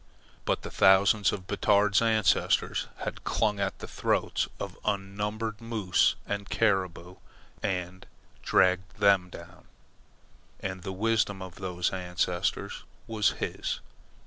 But 0.45 0.63
the 0.63 0.71
thousands 0.71 1.31
of 1.31 1.45
Batard's 1.45 2.01
ancestors 2.01 2.87
had 3.05 3.23
clung 3.23 3.59
at 3.59 3.77
the 3.77 3.87
throats 3.87 4.47
of 4.59 4.75
unnumbered 4.83 5.61
moose 5.61 6.15
and 6.25 6.49
caribou 6.49 7.17
and 7.61 8.07
dragged 8.41 8.97
them 8.97 9.29
down, 9.29 9.65
and 10.59 10.81
the 10.81 10.91
wisdom 10.91 11.43
of 11.43 11.53
those 11.57 11.93
ancestors 11.93 12.81
was 13.05 13.33
his. 13.33 13.79